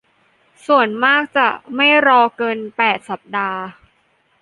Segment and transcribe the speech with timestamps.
[0.65, 3.59] ส่วนมากจะไม่รอเกิน แปด สัปดาห์